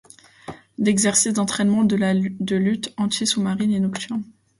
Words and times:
L'exercice 0.79 1.31
d'entraînement 1.31 1.83
de 1.83 1.95
lutte 2.55 2.91
anti-sous-marine 2.97 3.71
est 3.71 3.79
nocturne. 3.79 4.23